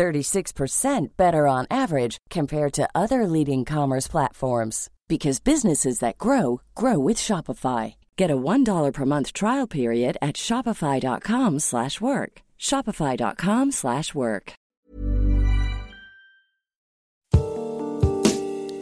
[0.00, 6.98] 36% better on average compared to other leading commerce platforms because businesses that grow grow
[6.98, 7.94] with Shopify.
[8.16, 12.32] Get a $1 per month trial period at shopify.com/work.
[12.58, 14.52] shopify.com/work.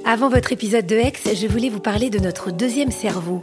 [0.05, 3.43] Avant votre épisode de X, je voulais vous parler de notre deuxième cerveau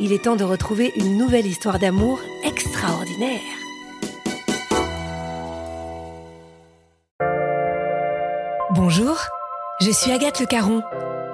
[0.00, 3.40] il est temps de retrouver une nouvelle histoire d'amour extraordinaire.
[8.70, 9.16] Bonjour,
[9.80, 10.82] je suis Agathe Le Caron.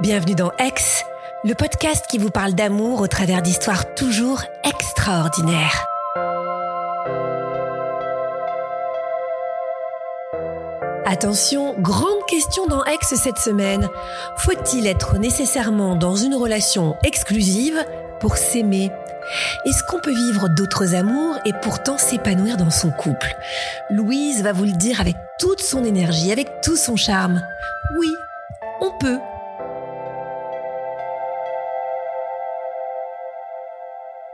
[0.00, 1.05] Bienvenue dans Ex,
[1.44, 5.86] le podcast qui vous parle d'amour au travers d'histoires toujours extraordinaires.
[11.06, 13.88] Attention, grande question dans Ex cette semaine.
[14.37, 17.84] Faut-il être nécessairement dans une relation exclusive
[18.20, 18.92] pour s'aimer
[19.64, 23.34] Est-ce qu'on peut vivre d'autres amours et pourtant s'épanouir dans son couple?
[23.91, 27.42] Louise va vous le dire avec toute son énergie, avec tout son charme.
[27.98, 28.08] Oui,
[28.81, 29.19] on peut.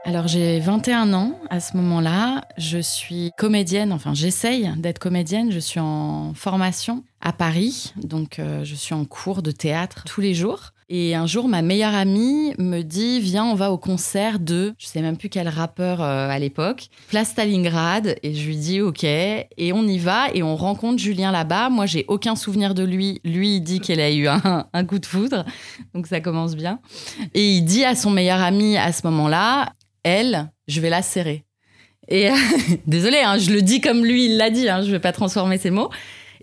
[0.07, 5.59] Alors j'ai 21 ans à ce moment-là, je suis comédienne, enfin j'essaye d'être comédienne, je
[5.59, 10.33] suis en formation à Paris, donc euh, je suis en cours de théâtre tous les
[10.33, 10.71] jours.
[10.89, 14.87] Et un jour, ma meilleure amie me dit Viens, on va au concert de, je
[14.87, 18.15] sais même plus quel rappeur euh, à l'époque, Place Stalingrad.
[18.23, 19.03] Et je lui dis Ok.
[19.03, 21.71] Et on y va et on rencontre Julien là-bas.
[21.71, 23.21] Moi, j'ai aucun souvenir de lui.
[23.25, 25.45] Lui, il dit qu'elle a eu un, un coup de foudre.
[25.93, 26.79] Donc ça commence bien.
[27.35, 29.73] Et il dit à son meilleur ami à ce moment-là
[30.09, 31.45] Elle, je vais la serrer.
[32.07, 32.29] Et
[32.87, 35.59] désolé, hein, je le dis comme lui, il l'a dit, hein, je vais pas transformer
[35.59, 35.91] ses mots.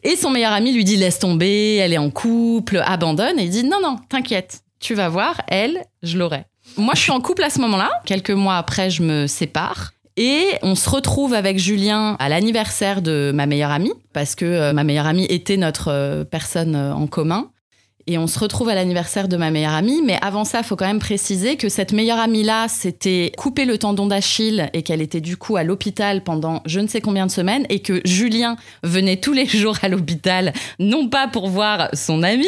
[0.03, 3.40] Et son meilleur ami lui dit laisse tomber, elle est en couple, abandonne.
[3.40, 6.44] Et il dit non, non, t'inquiète, tu vas voir, elle, je l'aurai.
[6.75, 7.90] Moi, je suis en couple à ce moment-là.
[8.06, 9.94] Quelques mois après, je me sépare.
[10.18, 14.73] Et on se retrouve avec Julien à l'anniversaire de ma meilleure amie, parce que euh,
[14.73, 17.50] ma meilleure amie était notre euh, personne euh, en commun.
[18.08, 20.02] Et on se retrouve à l'anniversaire de ma meilleure amie.
[20.03, 23.78] Mais avant ça, il faut quand même préciser que cette meilleure amie-là s'était coupé le
[23.78, 27.31] tendon d'Achille et qu'elle était du coup à l'hôpital pendant je ne sais combien de
[27.31, 32.24] semaines et que Julien venait tous les jours à l'hôpital, non pas pour voir son
[32.24, 32.46] amie,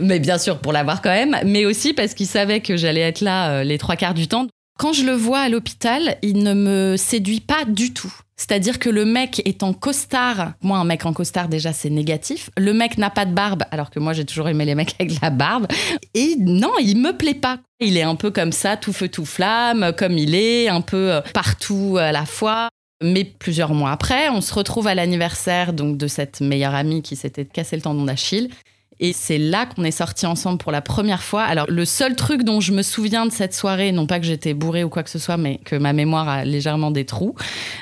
[0.00, 3.00] mais bien sûr pour la voir quand même, mais aussi parce qu'il savait que j'allais
[3.00, 4.46] être là euh, les trois quarts du temps.
[4.78, 8.12] Quand je le vois à l'hôpital, il ne me séduit pas du tout.
[8.36, 10.54] C'est-à-dire que le mec est en costard.
[10.60, 12.50] Moi, un mec en costard, déjà, c'est négatif.
[12.56, 15.20] Le mec n'a pas de barbe, alors que moi, j'ai toujours aimé les mecs avec
[15.20, 15.66] la barbe.
[16.14, 17.60] Et non, il me plaît pas.
[17.80, 21.12] Il est un peu comme ça, tout feu, tout flamme, comme il est, un peu
[21.12, 22.68] euh, partout à la fois.
[23.02, 27.16] Mais plusieurs mois après, on se retrouve à l'anniversaire donc de cette meilleure amie qui
[27.16, 28.50] s'était cassé le tendon d'Achille.
[29.00, 31.42] Et c'est là qu'on est sortis ensemble pour la première fois.
[31.42, 34.54] Alors, le seul truc dont je me souviens de cette soirée, non pas que j'étais
[34.54, 37.34] bourrée ou quoi que ce soit, mais que ma mémoire a légèrement des trous,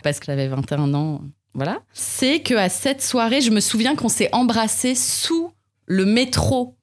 [0.03, 1.21] parce que j'avais 21 ans,
[1.55, 5.53] voilà, c'est qu'à cette soirée, je me souviens qu'on s'est embrassés sous
[5.87, 6.77] le métro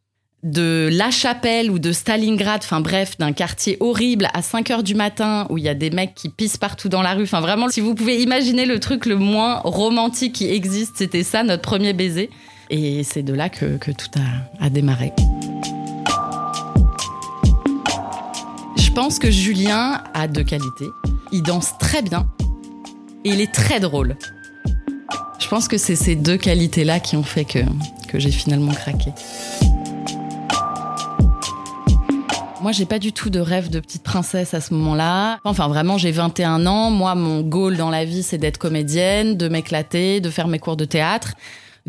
[0.44, 4.96] de La Chapelle ou de Stalingrad, enfin bref, d'un quartier horrible à 5 heures du
[4.96, 7.24] matin où il y a des mecs qui pissent partout dans la rue.
[7.24, 11.44] Enfin vraiment, si vous pouvez imaginer le truc le moins romantique qui existe, c'était ça,
[11.44, 12.30] notre premier baiser.
[12.70, 15.12] Et c'est de là que, tout a, a, démarré.
[18.78, 20.90] Je pense que Julien a deux qualités.
[21.32, 22.28] Il danse très bien
[23.26, 24.18] et il est très drôle.
[25.40, 27.60] Je pense que c'est ces deux qualités-là qui ont fait que,
[28.08, 29.12] que j'ai finalement craqué.
[32.62, 35.40] Moi, j'ai pas du tout de rêve de petite princesse à ce moment-là.
[35.46, 36.92] Enfin, vraiment, j'ai 21 ans.
[36.92, 40.76] Moi, mon goal dans la vie, c'est d'être comédienne, de m'éclater, de faire mes cours
[40.76, 41.36] de théâtre.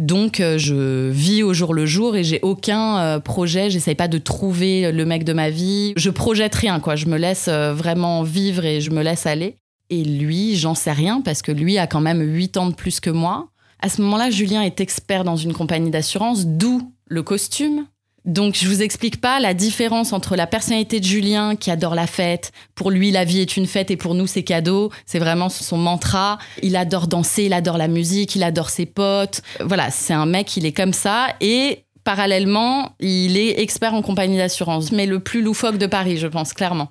[0.01, 3.69] Donc, euh, je vis au jour le jour et j'ai aucun euh, projet.
[3.69, 5.93] J'essaye pas de trouver le mec de ma vie.
[5.95, 6.97] Je projette rien, quoi.
[6.97, 9.57] Je me laisse euh, vraiment vivre et je me laisse aller.
[9.91, 12.99] Et lui, j'en sais rien parce que lui a quand même 8 ans de plus
[12.99, 13.49] que moi.
[13.83, 17.85] À ce moment-là, Julien est expert dans une compagnie d'assurance, d'où le costume.
[18.25, 22.07] Donc, je vous explique pas la différence entre la personnalité de Julien qui adore la
[22.07, 22.53] fête.
[22.75, 24.91] Pour lui, la vie est une fête et pour nous, c'est cadeau.
[25.07, 26.39] C'est vraiment son mantra.
[26.63, 29.41] Il adore danser, il adore la musique, il adore ses potes.
[29.61, 31.29] Voilà, c'est un mec, il est comme ça.
[31.41, 36.27] Et parallèlement, il est expert en compagnie d'assurance, mais le plus loufoque de Paris, je
[36.27, 36.91] pense, clairement.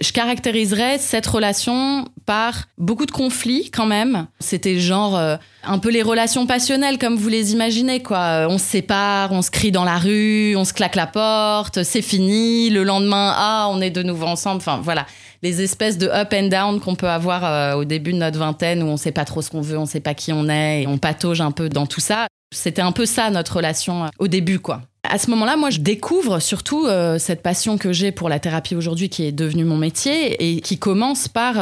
[0.00, 4.26] Je caractériserais cette relation par beaucoup de conflits quand même.
[4.40, 8.46] C'était genre euh, un peu les relations passionnelles comme vous les imaginez quoi.
[8.48, 12.02] On se sépare, on se crie dans la rue, on se claque la porte, c'est
[12.02, 12.70] fini.
[12.70, 14.58] Le lendemain, ah, on est de nouveau ensemble.
[14.58, 15.06] Enfin voilà,
[15.44, 18.82] les espèces de up and down qu'on peut avoir euh, au début de notre vingtaine
[18.82, 20.86] où on sait pas trop ce qu'on veut, on sait pas qui on est et
[20.86, 22.26] on patauge un peu dans tout ça.
[22.52, 24.80] C'était un peu ça notre relation euh, au début quoi.
[25.06, 28.74] À ce moment-là, moi, je découvre surtout euh, cette passion que j'ai pour la thérapie
[28.74, 31.56] aujourd'hui, qui est devenue mon métier et qui commence par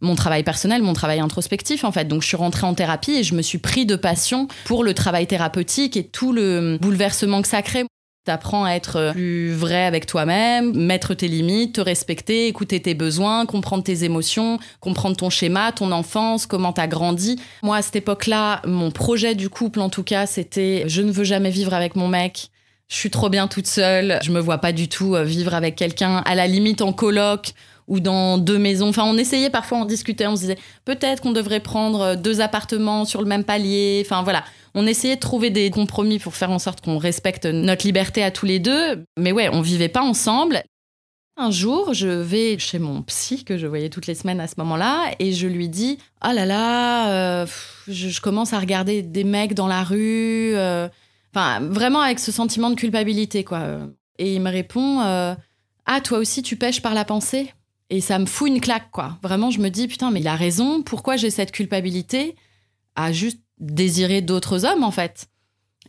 [0.00, 2.08] mon travail personnel, mon travail introspectif, en fait.
[2.08, 4.94] Donc, je suis rentrée en thérapie et je me suis pris de passion pour le
[4.94, 7.84] travail thérapeutique et tout le bouleversement que ça crée.
[8.24, 13.46] T'apprends à être plus vrai avec toi-même, mettre tes limites, te respecter, écouter tes besoins,
[13.46, 17.40] comprendre tes émotions, comprendre ton schéma, ton enfance, comment t'as grandi.
[17.62, 21.24] Moi, à cette époque-là, mon projet du couple, en tout cas, c'était je ne veux
[21.24, 22.50] jamais vivre avec mon mec.
[22.88, 25.76] Je suis trop bien toute seule, je me vois pas du tout euh, vivre avec
[25.76, 27.54] quelqu'un, à la limite en coloc
[27.90, 28.88] ou dans deux maisons.
[28.88, 32.40] Enfin, on essayait parfois, en discuter, on se disait peut-être qu'on devrait prendre euh, deux
[32.40, 34.02] appartements sur le même palier.
[34.04, 34.42] Enfin, voilà.
[34.74, 38.30] On essayait de trouver des compromis pour faire en sorte qu'on respecte notre liberté à
[38.30, 39.04] tous les deux.
[39.18, 40.62] Mais ouais, on vivait pas ensemble.
[41.36, 44.54] Un jour, je vais chez mon psy, que je voyais toutes les semaines à ce
[44.58, 47.46] moment-là, et je lui dis Ah là là, euh,
[47.88, 50.54] je, commence à regarder des mecs dans la rue.
[51.34, 53.78] Enfin, vraiment avec ce sentiment de culpabilité, quoi.
[54.18, 55.34] Et il me répond euh,
[55.86, 57.52] Ah, toi aussi, tu pêches par la pensée?
[57.90, 59.18] Et ça me fout une claque, quoi.
[59.22, 60.82] Vraiment, je me dis Putain, mais il a raison.
[60.82, 62.36] Pourquoi j'ai cette culpabilité
[62.94, 65.28] à juste désirer d'autres hommes, en fait?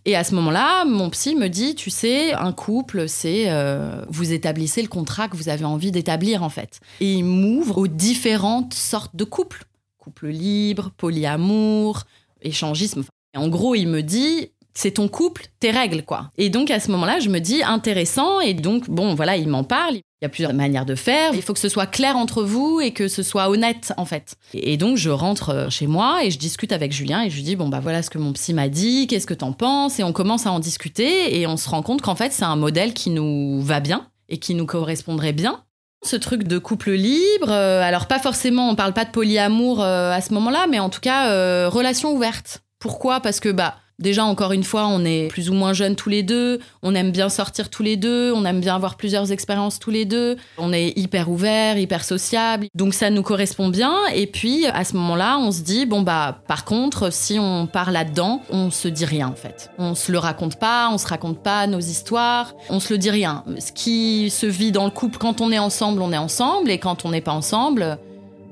[0.05, 4.33] Et à ce moment-là, mon psy me dit, tu sais, un couple, c'est euh, vous
[4.33, 6.79] établissez le contrat que vous avez envie d'établir en fait.
[7.01, 9.65] Et il m'ouvre aux différentes sortes de couples,
[9.99, 12.03] couple libre, polyamour,
[12.41, 13.03] échangisme.
[13.35, 16.31] en gros, il me dit, c'est ton couple, tes règles, quoi.
[16.37, 18.39] Et donc à ce moment-là, je me dis intéressant.
[18.39, 19.99] Et donc, bon, voilà, il m'en parle.
[20.21, 21.33] Il y a plusieurs manières de faire.
[21.33, 24.35] Il faut que ce soit clair entre vous et que ce soit honnête, en fait.
[24.53, 27.41] Et donc, je rentre euh, chez moi et je discute avec Julien et je lui
[27.41, 29.99] dis, bon, bah voilà ce que mon psy m'a dit, qu'est-ce que t'en penses?
[29.99, 32.55] Et on commence à en discuter et on se rend compte qu'en fait, c'est un
[32.55, 35.63] modèle qui nous va bien et qui nous correspondrait bien.
[36.03, 40.11] Ce truc de couple libre, euh, alors pas forcément, on parle pas de polyamour euh,
[40.11, 42.61] à ce moment-là, mais en tout cas, relation ouverte.
[42.77, 43.21] Pourquoi?
[43.21, 46.23] Parce que, bah, Déjà, encore une fois, on est plus ou moins jeunes tous les
[46.23, 49.91] deux, on aime bien sortir tous les deux, on aime bien avoir plusieurs expériences tous
[49.91, 53.93] les deux, on est hyper ouvert, hyper sociable, donc ça nous correspond bien.
[54.15, 57.91] Et puis, à ce moment-là, on se dit, bon bah, par contre, si on part
[57.91, 59.69] là-dedans, on se dit rien en fait.
[59.77, 63.11] On se le raconte pas, on se raconte pas nos histoires, on se le dit
[63.11, 63.43] rien.
[63.59, 66.79] Ce qui se vit dans le couple, quand on est ensemble, on est ensemble, et
[66.79, 67.99] quand on n'est pas ensemble,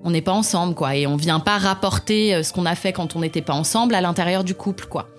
[0.03, 0.95] on n'est pas ensemble, quoi.
[0.95, 3.95] Et on vient pas rapporter euh, ce qu'on a fait quand on n'était pas ensemble
[3.95, 5.09] à l'intérieur du couple, quoi.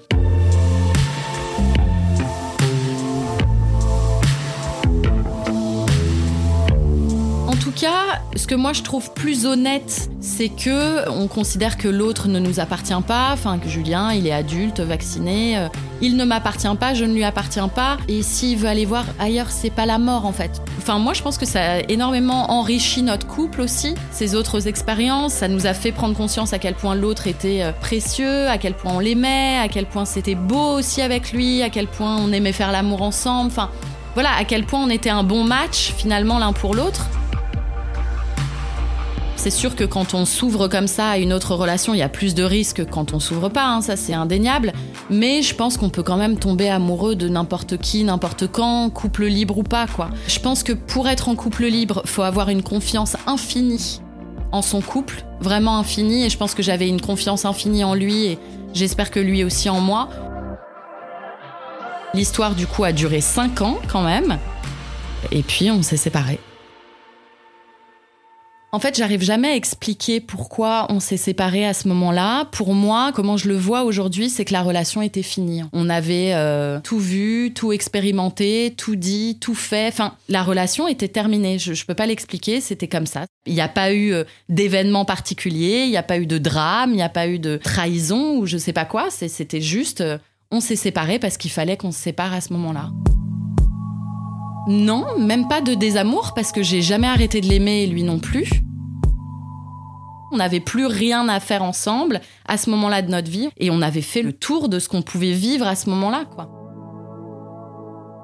[7.68, 12.38] Cas, ce que moi je trouve plus honnête, c'est que on considère que l'autre ne
[12.38, 15.68] nous appartient pas, enfin que Julien, il est adulte, vacciné, euh,
[16.00, 19.50] il ne m'appartient pas, je ne lui appartiens pas, et s'il veut aller voir ailleurs,
[19.50, 20.62] c'est pas la mort en fait.
[20.78, 25.34] Enfin, moi je pense que ça a énormément enrichi notre couple aussi, ces autres expériences,
[25.34, 28.72] ça nous a fait prendre conscience à quel point l'autre était euh, précieux, à quel
[28.72, 32.32] point on l'aimait, à quel point c'était beau aussi avec lui, à quel point on
[32.32, 33.68] aimait faire l'amour ensemble, enfin
[34.14, 37.06] voilà, à quel point on était un bon match finalement l'un pour l'autre.
[39.42, 42.10] C'est sûr que quand on s'ouvre comme ça à une autre relation, il y a
[42.10, 44.74] plus de risques quand on s'ouvre pas, hein, ça c'est indéniable.
[45.08, 49.24] Mais je pense qu'on peut quand même tomber amoureux de n'importe qui, n'importe quand, couple
[49.24, 49.86] libre ou pas.
[50.28, 54.02] Je pense que pour être en couple libre, faut avoir une confiance infinie
[54.52, 56.26] en son couple, vraiment infinie.
[56.26, 58.38] Et je pense que j'avais une confiance infinie en lui et
[58.74, 60.10] j'espère que lui aussi en moi.
[62.12, 64.38] L'histoire du coup a duré 5 ans quand même.
[65.32, 66.40] Et puis on s'est séparés.
[68.72, 72.44] En fait, j'arrive jamais à expliquer pourquoi on s'est séparés à ce moment-là.
[72.52, 75.62] Pour moi, comment je le vois aujourd'hui, c'est que la relation était finie.
[75.72, 79.88] On avait euh, tout vu, tout expérimenté, tout dit, tout fait.
[79.88, 81.58] Enfin, la relation était terminée.
[81.58, 83.26] Je, je peux pas l'expliquer, c'était comme ça.
[83.46, 86.90] Il n'y a pas eu euh, d'événement particulier, il n'y a pas eu de drame,
[86.90, 89.08] il n'y a pas eu de trahison ou je sais pas quoi.
[89.10, 90.18] C'était juste, euh,
[90.52, 92.90] on s'est séparés parce qu'il fallait qu'on se sépare à ce moment-là.
[94.68, 98.50] Non, même pas de désamour parce que j'ai jamais arrêté de l'aimer lui non plus.
[100.32, 103.82] On n'avait plus rien à faire ensemble à ce moment-là de notre vie et on
[103.82, 106.48] avait fait le tour de ce qu'on pouvait vivre à ce moment-là, quoi.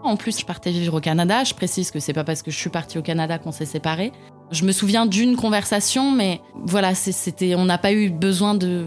[0.04, 1.42] En plus, je partais vivre au Canada.
[1.42, 4.12] Je précise que c'est pas parce que je suis partie au Canada qu'on s'est séparés.
[4.52, 8.86] Je me souviens d'une conversation, mais voilà, c'était, on n'a pas eu besoin de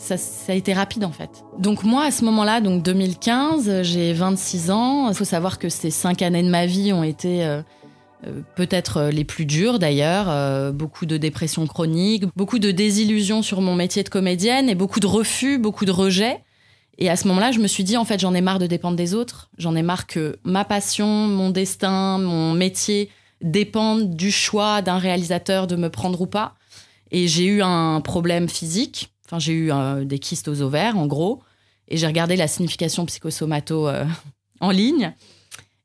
[0.00, 0.16] ça,
[0.48, 1.44] a été rapide en fait.
[1.58, 5.08] Donc moi à ce moment-là, donc 2015, j'ai 26 ans.
[5.08, 7.60] Il faut savoir que ces cinq années de ma vie ont été euh,
[8.26, 10.72] euh, peut-être euh, les plus dures d'ailleurs.
[10.72, 15.06] beaucoup de dépression chronique, beaucoup de désillusions sur mon métier de comédienne et beaucoup de
[15.06, 16.42] refus, beaucoup de rejets.
[16.98, 18.96] Et à ce moment-là, je me suis dit en fait j'en ai marre de dépendre
[18.96, 19.50] des autres.
[19.58, 23.10] J'en ai marre que ma passion, mon destin, mon métier
[23.42, 26.54] dépendent du choix d'un réalisateur de me prendre ou pas.
[27.10, 31.06] Et j'ai eu un problème physique Enfin, j'ai eu euh, des kystes aux ovaires, en
[31.06, 31.40] gros,
[31.86, 34.04] et j'ai regardé la signification psychosomato euh,
[34.60, 35.12] en ligne.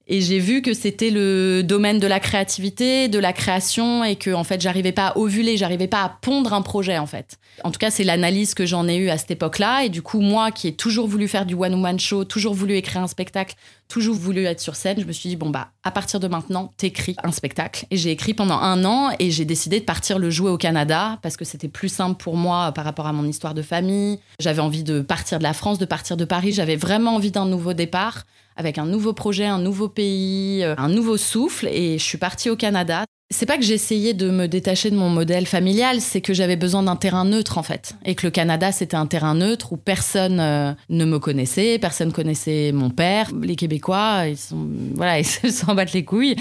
[0.07, 4.31] Et j'ai vu que c'était le domaine de la créativité, de la création, et que
[4.31, 7.37] en fait, j'arrivais pas à ovuler, j'arrivais pas à pondre un projet en fait.
[7.63, 9.85] En tout cas, c'est l'analyse que j'en ai eue à cette époque-là.
[9.85, 13.03] Et du coup, moi, qui ai toujours voulu faire du one-woman show, toujours voulu écrire
[13.03, 13.55] un spectacle,
[13.87, 16.73] toujours voulu être sur scène, je me suis dit bon bah, à partir de maintenant,
[16.77, 17.85] t'écris un spectacle.
[17.91, 21.19] Et j'ai écrit pendant un an, et j'ai décidé de partir le jouer au Canada
[21.21, 24.19] parce que c'était plus simple pour moi par rapport à mon histoire de famille.
[24.39, 26.51] J'avais envie de partir de la France, de partir de Paris.
[26.51, 28.23] J'avais vraiment envie d'un nouveau départ
[28.55, 31.67] avec un nouveau projet, un nouveau pays, euh, un nouveau souffle.
[31.67, 33.05] Et je suis partie au Canada.
[33.35, 36.83] C'est pas que j'essayais de me détacher de mon modèle familial, c'est que j'avais besoin
[36.83, 37.93] d'un terrain neutre en fait.
[38.05, 42.13] Et que le Canada c'était un terrain neutre où personne euh, ne me connaissait, personne
[42.13, 43.29] connaissait mon père.
[43.41, 46.37] Les Québécois, ils sont, voilà, ils s'en battent les couilles.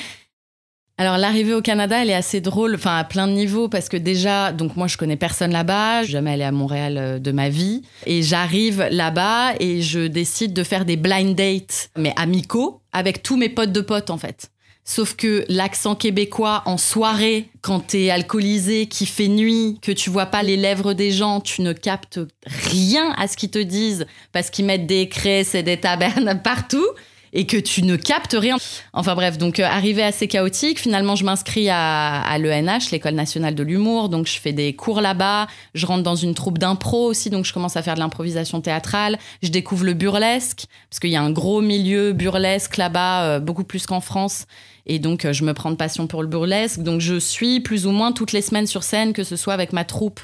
[0.96, 3.96] Alors l'arrivée au Canada, elle est assez drôle, enfin à plein de niveaux, parce que
[3.96, 7.32] déjà, donc moi je connais personne là-bas, je suis jamais allée à Montréal euh, de
[7.32, 12.82] ma vie, et j'arrive là-bas et je décide de faire des blind dates, mais amicaux,
[12.92, 14.52] avec tous mes potes de potes en fait.
[14.86, 20.26] Sauf que l'accent québécois en soirée, quand t'es alcoolisé, qui fait nuit, que tu vois
[20.26, 24.50] pas les lèvres des gens, tu ne captes rien à ce qu'ils te disent parce
[24.50, 26.86] qu'ils mettent des cresses et des tabernes partout
[27.34, 28.56] et que tu ne captes rien.
[28.92, 33.62] Enfin bref, donc euh, arrivé assez chaotique, finalement je m'inscris à, l'ENH, l'École nationale de
[33.62, 37.44] l'humour, donc je fais des cours là-bas, je rentre dans une troupe d'impro aussi, donc
[37.44, 41.22] je commence à faire de l'improvisation théâtrale, je découvre le burlesque, parce qu'il y a
[41.22, 44.46] un gros milieu burlesque là-bas, euh, beaucoup plus qu'en France.
[44.86, 46.80] Et donc, euh, je me prends de passion pour le burlesque.
[46.80, 49.72] Donc, je suis plus ou moins toutes les semaines sur scène, que ce soit avec
[49.72, 50.20] ma troupe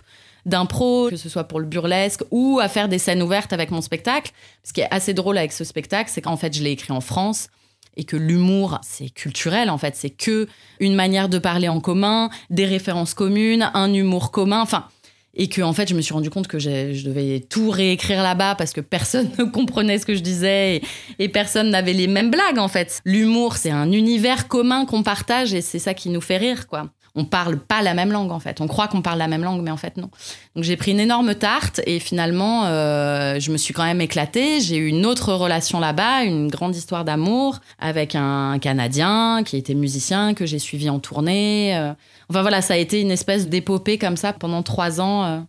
[0.46, 3.80] d'impro, que ce soit pour le burlesque ou à faire des scènes ouvertes avec mon
[3.80, 4.32] spectacle.
[4.64, 7.00] Ce qui est assez drôle avec ce spectacle, c'est qu'en fait, je l'ai écrit en
[7.00, 7.48] France
[7.96, 12.30] et que l'humour, c'est culturel en fait, c'est que une manière de parler en commun,
[12.48, 14.86] des références communes, un humour commun, enfin
[15.34, 18.56] et que en fait je me suis rendu compte que je devais tout réécrire là-bas
[18.56, 20.82] parce que personne ne comprenait ce que je disais et,
[21.18, 23.00] et personne n'avait les mêmes blagues en fait.
[23.04, 26.90] L'humour, c'est un univers commun qu'on partage et c'est ça qui nous fait rire quoi
[27.14, 28.60] on parle pas la même langue en fait.
[28.60, 30.10] On croit qu'on parle la même langue, mais en fait non.
[30.54, 34.60] Donc j'ai pris une énorme tarte et finalement euh, je me suis quand même éclatée.
[34.60, 39.74] J'ai eu une autre relation là-bas, une grande histoire d'amour avec un Canadien qui était
[39.74, 41.76] musicien que j'ai suivi en tournée.
[41.76, 41.92] Euh.
[42.28, 45.24] Enfin voilà, ça a été une espèce d'épopée comme ça pendant trois ans.
[45.24, 45.40] Euh.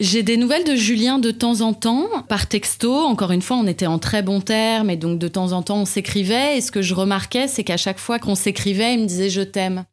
[0.00, 2.92] J'ai des nouvelles de Julien de temps en temps, par texto.
[2.92, 5.76] Encore une fois, on était en très bons termes et donc de temps en temps
[5.76, 6.56] on s'écrivait.
[6.56, 9.42] Et ce que je remarquais, c'est qu'à chaque fois qu'on s'écrivait, il me disait je
[9.42, 9.84] t'aime.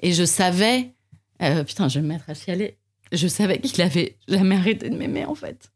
[0.00, 0.92] Et je savais,
[1.42, 2.76] euh, putain, je vais me mettre à chialer.
[3.12, 5.70] Je savais qu'il avait jamais arrêté de m'aimer en fait.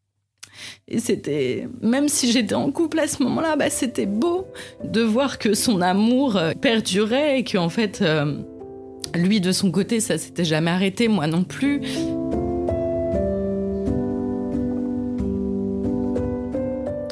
[0.88, 4.46] Et c'était, même si j'étais en couple à ce moment-là, bah, c'était beau
[4.84, 8.36] de voir que son amour euh, perdurait et qu'en fait, euh,
[9.14, 11.80] lui de son côté, ça s'était jamais arrêté, moi non plus.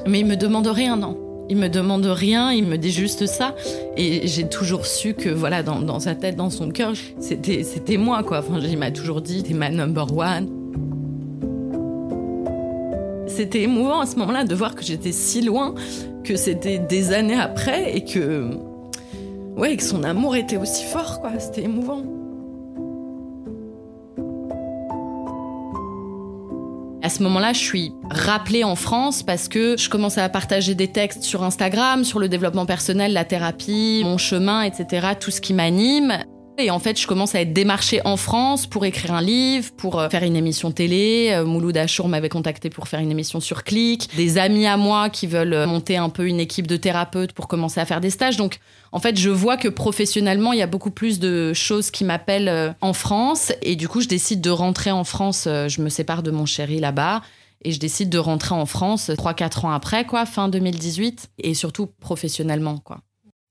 [0.07, 1.28] Mais il me demande rien, non.
[1.51, 3.55] Il me demande rien, il me dit juste ça.
[3.97, 8.41] Et j'ai toujours su que, voilà, dans, sa tête, dans son cœur, c'était, moi, quoi.
[8.41, 10.49] Enfin, il m'a toujours dit, t'es ma number one.
[13.27, 15.75] C'était émouvant à ce moment-là de voir que j'étais si loin,
[16.25, 18.51] que c'était des années après et que,
[19.57, 21.39] ouais, que son amour était aussi fort, quoi.
[21.39, 22.18] C'était émouvant.
[27.09, 30.89] À ce moment-là, je suis rappelée en France parce que je commence à partager des
[30.89, 35.55] textes sur Instagram, sur le développement personnel, la thérapie, mon chemin, etc., tout ce qui
[35.55, 36.19] m'anime.
[36.61, 40.01] Et en fait, je commence à être démarchée en France pour écrire un livre, pour
[40.01, 41.29] euh, faire une émission télé.
[41.31, 44.11] Euh, Mouloud Achour m'avait contacté pour faire une émission sur Click.
[44.17, 47.47] Des amis à moi qui veulent euh, monter un peu une équipe de thérapeutes pour
[47.47, 48.37] commencer à faire des stages.
[48.37, 48.59] Donc,
[48.91, 52.75] en fait, je vois que professionnellement, il y a beaucoup plus de choses qui m'appellent
[52.81, 53.53] en France.
[53.63, 55.45] Et du coup, je décide de rentrer en France.
[55.45, 57.23] Je me sépare de mon chéri là-bas.
[57.63, 61.29] Et je décide de rentrer en France 3-4 ans après, quoi, fin 2018.
[61.39, 63.01] Et surtout professionnellement, quoi.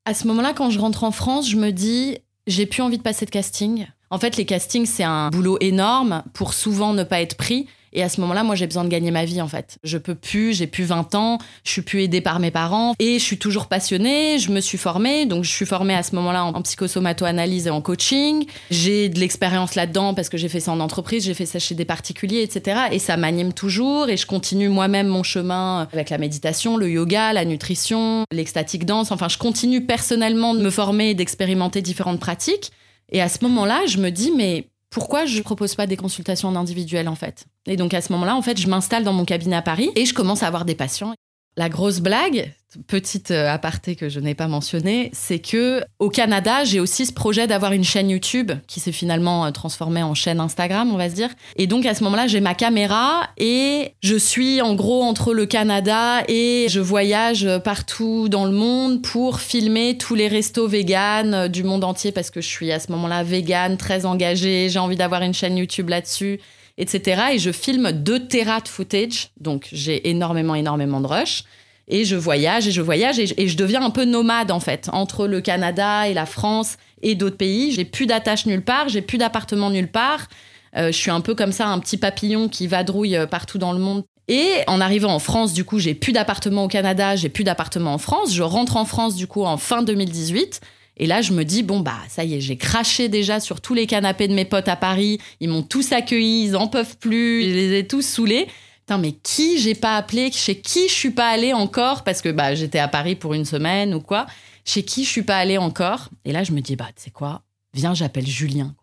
[0.06, 2.18] À ce moment-là, quand je rentre en France, je me dis,
[2.48, 3.88] j'ai plus envie de passer de casting.
[4.10, 7.68] En fait, les castings, c'est un boulot énorme pour souvent ne pas être pris.
[7.94, 9.78] Et à ce moment-là, moi, j'ai besoin de gagner ma vie, en fait.
[9.84, 13.20] Je peux plus, j'ai plus 20 ans, je suis plus aidée par mes parents et
[13.20, 15.26] je suis toujours passionnée, je me suis formée.
[15.26, 18.46] Donc, je suis formée à ce moment-là en psychosomato-analyse et en coaching.
[18.72, 21.76] J'ai de l'expérience là-dedans parce que j'ai fait ça en entreprise, j'ai fait ça chez
[21.76, 22.82] des particuliers, etc.
[22.92, 27.34] Et ça m'anime toujours et je continue moi-même mon chemin avec la méditation, le yoga,
[27.34, 29.12] la nutrition, l'extatique danse.
[29.12, 32.72] Enfin, je continue personnellement de me former et d'expérimenter différentes pratiques.
[33.12, 36.56] Et à ce moment-là, je me dis, mais pourquoi je propose pas des consultations en
[36.56, 37.46] individuel en fait?
[37.66, 40.06] Et donc à ce moment-là, en fait, je m'installe dans mon cabinet à Paris et
[40.06, 41.14] je commence à avoir des patients.
[41.58, 42.54] La grosse blague,
[42.86, 47.14] petite euh, aparté que je n'ai pas mentionné, c'est que au Canada, j'ai aussi ce
[47.14, 51.10] projet d'avoir une chaîne YouTube qui s'est finalement euh, transformée en chaîne Instagram, on va
[51.10, 51.30] se dire.
[51.56, 55.48] Et donc à ce moment-là, j'ai ma caméra et je suis en gros entre le
[55.48, 61.48] Canada et je voyage partout dans le monde pour filmer tous les restos véganes euh,
[61.48, 64.96] du monde entier parce que je suis à ce moment-là végane, très engagée, j'ai envie
[64.96, 66.40] d'avoir une chaîne YouTube là-dessus
[66.78, 67.22] etc.
[67.34, 71.44] Et je filme deux terras de footage, donc j'ai énormément, énormément de rush.
[71.90, 75.26] Et je voyage et je voyage et je, deviens un peu nomade en fait, entre
[75.26, 77.72] le Canada et la France et d'autres pays.
[77.72, 80.28] J'ai plus d'attache nulle part, j'ai plus d'appartement nulle part.
[80.76, 83.72] Euh, je suis un peu comme ça, un petit papillon qui vadrouille euh, partout dans
[83.72, 84.04] le monde.
[84.28, 87.94] Et en arrivant en France, du coup, j'ai plus d'appartement au Canada, j'ai plus d'appartement
[87.94, 88.34] en France.
[88.34, 90.60] Je rentre en France, du coup, en fin 2018.
[91.00, 93.76] Et là, je me dis, bon, bah, ça y est, j'ai craché déjà sur tous
[93.76, 95.20] les canapés de mes potes à Paris.
[95.40, 97.44] Ils m'ont tous accueilli, ils en peuvent plus.
[97.44, 98.48] Je les ai tous saoulés.
[98.80, 100.32] Putain, mais qui j'ai pas appelé?
[100.32, 102.04] Chez qui je suis pas allée encore?
[102.04, 104.26] Parce que bah, j'étais à Paris pour une semaine ou quoi.
[104.66, 106.10] Chez qui je suis pas allée encore?
[106.26, 107.44] Et là, je me dis, bah, tu sais quoi?
[107.74, 108.74] Viens, j'appelle Julien.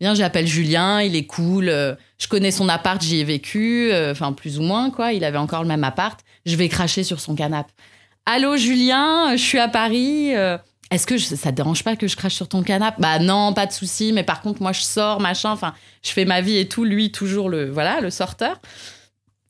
[0.00, 1.70] Viens, j'appelle Julien, il est cool.
[1.70, 3.90] Euh, je connais son appart, j'y ai vécu.
[3.90, 5.12] Euh, enfin, plus ou moins, quoi.
[5.12, 6.20] Il avait encore le même appart.
[6.44, 7.72] Je vais cracher sur son canapé.
[8.26, 10.32] Allô, Julien, je suis à Paris.
[10.94, 12.98] Est-ce que ça te dérange pas que je crache sur ton canapé?
[13.00, 14.12] Bah non, pas de souci.
[14.12, 15.50] Mais par contre, moi, je sors, machin.
[15.50, 16.84] Enfin, je fais ma vie et tout.
[16.84, 18.60] Lui, toujours le, voilà, le sorteur.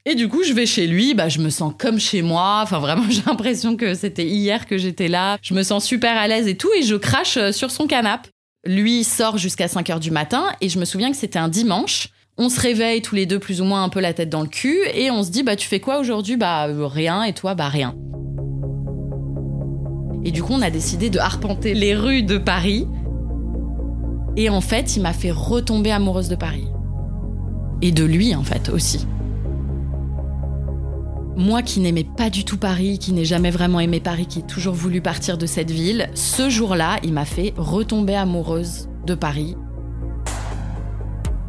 [0.07, 1.13] Et du coup, je vais chez lui.
[1.13, 2.61] Bah, je me sens comme chez moi.
[2.63, 5.37] Enfin, vraiment, j'ai l'impression que c'était hier que j'étais là.
[5.43, 6.71] Je me sens super à l'aise et tout.
[6.79, 8.31] Et je crache euh, sur son canapé.
[8.65, 10.47] Lui sort jusqu'à 5 heures du matin.
[10.63, 12.09] Et je me souviens que c'était un dimanche.
[12.39, 14.49] On se réveille tous les deux plus ou moins un peu la tête dans le
[14.49, 14.79] cul.
[14.95, 16.39] Et on se dit, bah, tu fais quoi aujourd'hui?
[16.39, 17.23] Bah, euh, rien.
[17.25, 17.95] Et toi, bah, rien.
[20.25, 22.89] Et du coup, on a décidé de arpenter les rues de Paris.
[24.37, 26.67] Et en fait, il m'a fait retomber amoureuse de Paris.
[27.83, 29.07] Et de lui, en fait, aussi.
[31.37, 34.43] Moi qui n'aimais pas du tout Paris, qui n'ai jamais vraiment aimé Paris, qui ai
[34.43, 39.57] toujours voulu partir de cette ville, ce jour-là, il m'a fait retomber amoureuse de Paris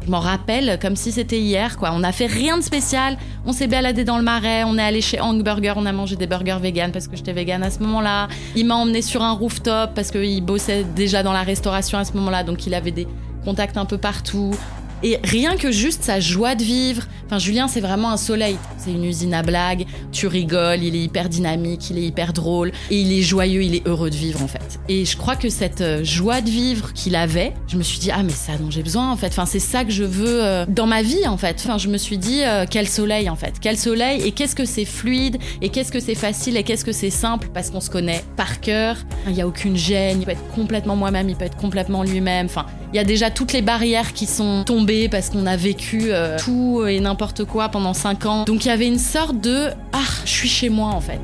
[0.06, 1.76] je m'en rappelle comme si c'était hier.
[1.82, 3.18] On n'a fait rien de spécial.
[3.44, 6.14] On s'est baladé dans le marais, on est allé chez Hang Burger, on a mangé
[6.14, 8.28] des burgers vegan parce que j'étais vegan à ce moment-là.
[8.54, 12.12] Il m'a emmené sur un rooftop parce qu'il bossait déjà dans la restauration à ce
[12.12, 13.08] moment-là, donc il avait des
[13.44, 14.54] contacts un peu partout.
[15.02, 17.02] Et rien que juste sa joie de vivre.
[17.26, 18.56] Enfin, Julien, c'est vraiment un soleil.
[18.78, 19.84] C'est une usine à blagues.
[20.12, 22.72] Tu rigoles, il est hyper dynamique, il est hyper drôle.
[22.90, 24.78] Et il est joyeux, il est heureux de vivre, en fait.
[24.88, 28.10] Et je crois que cette euh, joie de vivre qu'il avait, je me suis dit,
[28.10, 29.28] ah, mais ça dont j'ai besoin, en fait.
[29.28, 31.56] Enfin, c'est ça que je veux euh, dans ma vie, en fait.
[31.58, 33.54] Enfin, je me suis dit, euh, quel soleil, en fait.
[33.60, 34.22] Quel soleil.
[34.22, 35.36] Et qu'est-ce que c'est fluide.
[35.60, 36.56] Et qu'est-ce que c'est facile.
[36.56, 37.48] Et qu'est-ce que c'est simple.
[37.52, 38.96] Parce qu'on se connaît par cœur.
[39.26, 40.20] Il n'y a aucune gêne.
[40.20, 41.28] Il peut être complètement moi-même.
[41.28, 42.46] Il peut être complètement lui-même.
[42.46, 46.04] Enfin, il y a déjà toutes les barrières qui sont tombées parce qu'on a vécu
[46.06, 48.44] euh, tout et n'importe quoi pendant 5 ans.
[48.44, 51.20] Donc il y avait une sorte de ah, je suis chez moi en fait.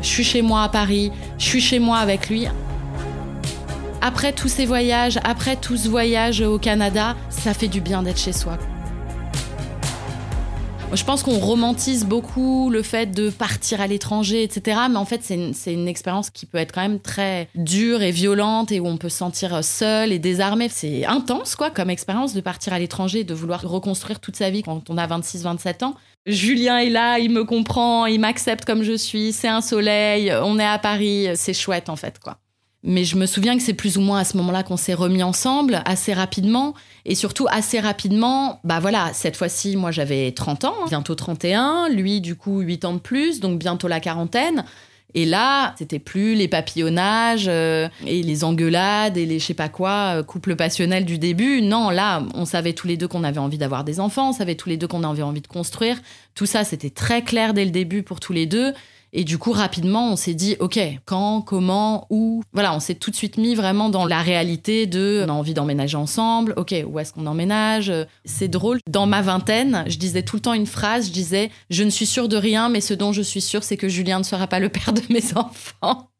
[0.00, 2.46] Je suis chez moi à Paris, je suis chez moi avec lui.
[4.00, 8.20] Après tous ces voyages, après tout ce voyage au Canada, ça fait du bien d'être
[8.20, 8.58] chez soi.
[10.92, 14.78] Je pense qu'on romantise beaucoup le fait de partir à l'étranger, etc.
[14.88, 18.72] Mais en fait, c'est une, expérience qui peut être quand même très dure et violente
[18.72, 20.68] et où on peut se sentir seul et désarmé.
[20.68, 24.62] C'est intense, quoi, comme expérience de partir à l'étranger, de vouloir reconstruire toute sa vie
[24.62, 25.94] quand on a 26-27 ans.
[26.24, 30.58] Julien est là, il me comprend, il m'accepte comme je suis, c'est un soleil, on
[30.58, 32.38] est à Paris, c'est chouette en fait, quoi.
[32.86, 35.24] Mais je me souviens que c'est plus ou moins à ce moment-là qu'on s'est remis
[35.24, 36.74] ensemble, assez rapidement.
[37.04, 42.20] Et surtout, assez rapidement, bah voilà, cette fois-ci, moi j'avais 30 ans, bientôt 31, lui
[42.20, 44.64] du coup 8 ans de plus, donc bientôt la quarantaine.
[45.14, 49.68] Et là, c'était plus les papillonnages euh, et les engueulades et les je sais pas
[49.68, 51.62] quoi, euh, couple passionnel du début.
[51.62, 54.54] Non, là, on savait tous les deux qu'on avait envie d'avoir des enfants, on savait
[54.54, 55.96] tous les deux qu'on avait envie de construire.
[56.36, 58.74] Tout ça, c'était très clair dès le début pour tous les deux.
[59.18, 62.42] Et du coup, rapidement, on s'est dit, OK, quand, comment, où?
[62.52, 65.54] Voilà, on s'est tout de suite mis vraiment dans la réalité de on a envie
[65.54, 66.52] d'emménager ensemble.
[66.58, 67.90] OK, où est-ce qu'on emménage?
[68.26, 68.78] C'est drôle.
[68.90, 72.04] Dans ma vingtaine, je disais tout le temps une phrase, je disais, je ne suis
[72.04, 74.60] sûre de rien, mais ce dont je suis sûre, c'est que Julien ne sera pas
[74.60, 76.10] le père de mes enfants.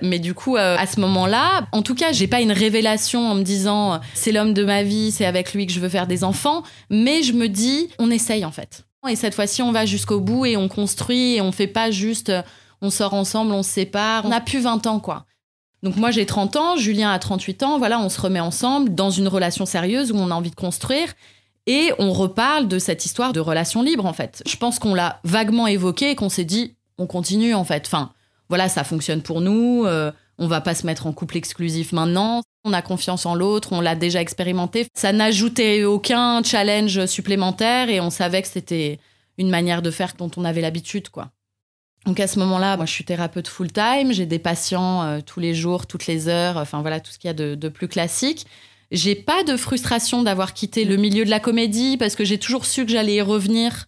[0.00, 3.34] Mais du coup, euh, à ce moment-là, en tout cas, j'ai pas une révélation en
[3.34, 6.24] me disant c'est l'homme de ma vie, c'est avec lui que je veux faire des
[6.24, 6.62] enfants.
[6.88, 8.84] Mais je me dis, on essaye en fait.
[9.08, 12.28] Et cette fois-ci, on va jusqu'au bout et on construit et on fait pas juste
[12.28, 12.42] euh,
[12.82, 14.24] on sort ensemble, on se sépare.
[14.24, 15.26] On a plus 20 ans, quoi.
[15.82, 17.78] Donc moi, j'ai 30 ans, Julien a 38 ans.
[17.78, 21.12] Voilà, on se remet ensemble dans une relation sérieuse où on a envie de construire.
[21.66, 24.42] Et on reparle de cette histoire de relation libre, en fait.
[24.46, 27.84] Je pense qu'on l'a vaguement évoqué et qu'on s'est dit, on continue, en fait.
[27.86, 28.12] Enfin,
[28.48, 29.84] voilà, ça fonctionne pour nous.
[29.86, 30.10] Euh,
[30.40, 32.42] on va pas se mettre en couple exclusif maintenant.
[32.64, 34.86] On a confiance en l'autre, on l'a déjà expérimenté.
[34.94, 38.98] Ça n'ajoutait aucun challenge supplémentaire et on savait que c'était
[39.38, 41.30] une manière de faire dont on avait l'habitude, quoi.
[42.06, 45.54] Donc à ce moment-là, moi je suis thérapeute full-time, j'ai des patients euh, tous les
[45.54, 48.46] jours, toutes les heures, enfin voilà tout ce qu'il y a de, de plus classique.
[48.90, 52.64] J'ai pas de frustration d'avoir quitté le milieu de la comédie parce que j'ai toujours
[52.64, 53.84] su que j'allais y revenir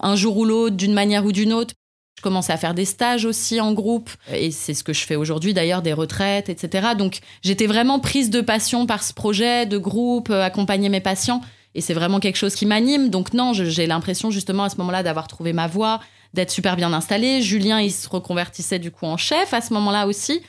[0.00, 1.74] un jour ou l'autre, d'une manière ou d'une autre.
[2.16, 5.16] Je commençais à faire des stages aussi en groupe, et c'est ce que je fais
[5.16, 6.88] aujourd'hui d'ailleurs, des retraites, etc.
[6.96, 11.42] Donc j'étais vraiment prise de passion par ce projet de groupe, euh, accompagner mes patients,
[11.74, 13.10] et c'est vraiment quelque chose qui m'anime.
[13.10, 16.00] Donc non, j'ai l'impression justement à ce moment-là d'avoir trouvé ma voie,
[16.32, 17.42] d'être super bien installée.
[17.42, 20.40] Julien, il se reconvertissait du coup en chef à ce moment-là aussi.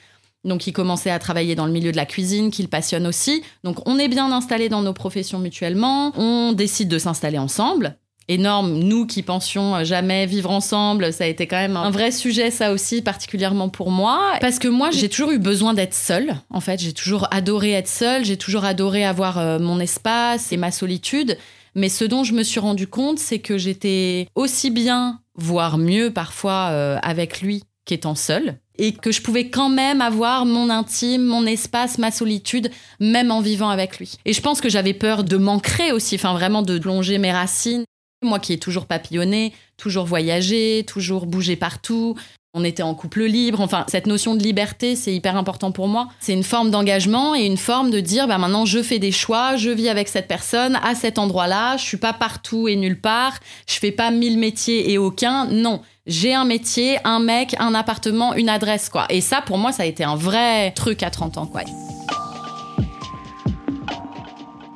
[0.45, 3.43] Donc il commençait à travailler dans le milieu de la cuisine, qu'il passionne aussi.
[3.65, 6.13] Donc on est bien installés dans nos professions mutuellement.
[6.15, 7.97] On décide de s'installer ensemble
[8.27, 8.79] énorme.
[8.79, 12.71] Nous qui pensions jamais vivre ensemble, ça a été quand même un vrai sujet, ça
[12.71, 14.33] aussi, particulièrement pour moi.
[14.41, 16.35] Parce que moi, j'ai toujours eu besoin d'être seule.
[16.49, 20.57] En fait, j'ai toujours adoré être seule, j'ai toujours adoré avoir euh, mon espace et
[20.57, 21.37] ma solitude.
[21.75, 26.11] Mais ce dont je me suis rendu compte, c'est que j'étais aussi bien, voire mieux
[26.11, 31.23] parfois, euh, avec lui qu'étant seule et que je pouvais quand même avoir mon intime,
[31.23, 34.17] mon espace, ma solitude, même en vivant avec lui.
[34.25, 37.85] Et je pense que j'avais peur de m'ancrer aussi, enfin vraiment de plonger mes racines.
[38.23, 42.15] Moi qui ai toujours papillonné, toujours voyagé, toujours bougé partout,
[42.57, 43.61] on était en couple libre.
[43.61, 46.07] Enfin, cette notion de liberté, c'est hyper important pour moi.
[46.19, 49.55] C'est une forme d'engagement et une forme de dire, bah maintenant, je fais des choix,
[49.55, 51.77] je vis avec cette personne à cet endroit-là.
[51.77, 53.37] Je suis pas partout et nulle part.
[53.69, 55.45] Je fais pas mille métiers et aucun.
[55.45, 59.05] Non, j'ai un métier, un mec, un appartement, une adresse, quoi.
[59.09, 61.61] Et ça, pour moi, ça a été un vrai truc à 30 ans, quoi.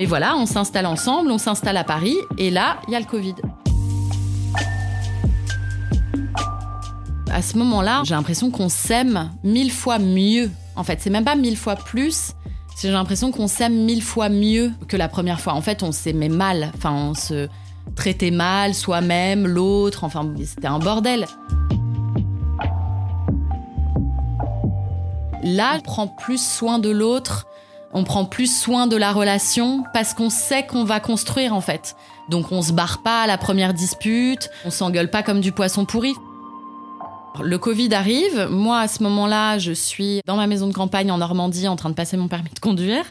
[0.01, 3.05] Et voilà, on s'installe ensemble, on s'installe à Paris, et là, il y a le
[3.05, 3.35] Covid.
[7.31, 10.49] À ce moment-là, j'ai l'impression qu'on s'aime mille fois mieux.
[10.75, 12.31] En fait, c'est même pas mille fois plus.
[12.81, 15.53] J'ai l'impression qu'on s'aime mille fois mieux que la première fois.
[15.53, 16.71] En fait, on s'aimait mal.
[16.75, 17.47] Enfin, on se
[17.95, 20.03] traitait mal, soi-même, l'autre.
[20.03, 21.27] Enfin, c'était un bordel.
[25.43, 27.45] Là, on prend plus soin de l'autre
[27.93, 31.95] on prend plus soin de la relation parce qu'on sait qu'on va construire en fait.
[32.29, 35.85] Donc on se barre pas à la première dispute, on s'engueule pas comme du poisson
[35.85, 36.13] pourri.
[37.41, 41.17] Le Covid arrive, moi à ce moment-là, je suis dans ma maison de campagne en
[41.17, 43.05] Normandie en train de passer mon permis de conduire.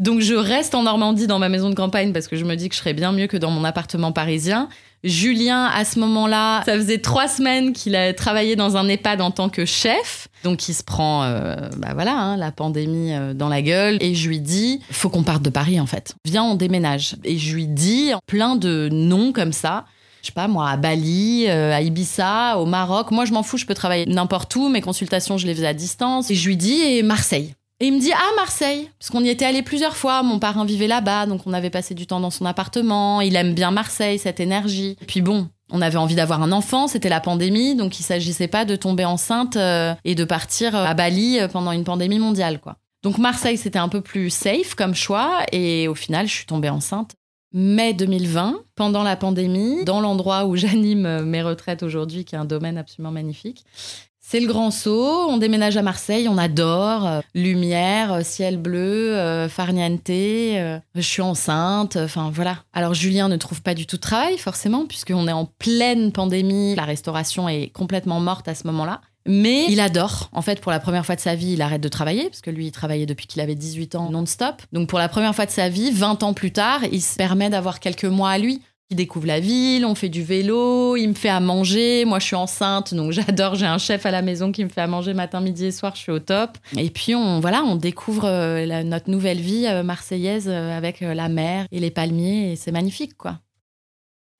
[0.00, 2.70] Donc je reste en Normandie dans ma maison de campagne parce que je me dis
[2.70, 4.70] que je serais bien mieux que dans mon appartement parisien.
[5.04, 9.30] Julien, à ce moment-là, ça faisait trois semaines qu'il a travaillé dans un EHPAD en
[9.30, 10.28] tant que chef.
[10.42, 13.98] Donc il se prend, euh, bah voilà, hein, la pandémie euh, dans la gueule.
[14.00, 16.14] Et je lui dis, faut qu'on parte de Paris en fait.
[16.24, 17.16] Viens, on déménage.
[17.24, 19.84] Et je lui dis plein de noms comme ça.
[20.22, 23.10] Je sais pas moi, à Bali, euh, à Ibiza, au Maroc.
[23.10, 24.68] Moi, je m'en fous, je peux travailler n'importe où.
[24.68, 26.30] Mes consultations, je les faisais à distance.
[26.30, 27.54] Et je lui dis, et Marseille?
[27.80, 30.22] Et il me dit Ah, Marseille Parce qu'on y était allé plusieurs fois.
[30.22, 33.20] Mon parrain vivait là-bas, donc on avait passé du temps dans son appartement.
[33.20, 34.96] Il aime bien Marseille, cette énergie.
[35.06, 38.64] puis bon, on avait envie d'avoir un enfant, c'était la pandémie, donc il s'agissait pas
[38.64, 42.60] de tomber enceinte euh, et de partir euh, à Bali euh, pendant une pandémie mondiale,
[42.60, 42.76] quoi.
[43.02, 46.68] Donc Marseille, c'était un peu plus safe comme choix, et au final, je suis tombée
[46.68, 47.14] enceinte.
[47.52, 52.44] Mai 2020, pendant la pandémie, dans l'endroit où j'anime mes retraites aujourd'hui, qui est un
[52.44, 53.64] domaine absolument magnifique.
[54.30, 57.04] C'est le grand saut, on déménage à Marseille, on adore.
[57.04, 62.58] Euh, lumière, euh, ciel bleu, euh, farniente, je suis enceinte, enfin voilà.
[62.72, 66.76] Alors Julien ne trouve pas du tout de travail, forcément, puisqu'on est en pleine pandémie,
[66.76, 69.00] la restauration est complètement morte à ce moment-là.
[69.26, 70.30] Mais il adore.
[70.32, 72.50] En fait, pour la première fois de sa vie, il arrête de travailler, parce que
[72.50, 74.62] lui, il travaillait depuis qu'il avait 18 ans non-stop.
[74.72, 77.50] Donc pour la première fois de sa vie, 20 ans plus tard, il se permet
[77.50, 78.62] d'avoir quelques mois à lui.
[78.92, 82.04] Il découvre la ville, on fait du vélo, il me fait à manger.
[82.04, 83.54] Moi, je suis enceinte, donc j'adore.
[83.54, 85.94] J'ai un chef à la maison qui me fait à manger matin, midi et soir.
[85.94, 86.58] Je suis au top.
[86.76, 91.28] Et puis, on, voilà, on découvre euh, notre nouvelle vie euh, marseillaise euh, avec la
[91.28, 92.52] mer et les palmiers.
[92.52, 93.38] Et c'est magnifique, quoi.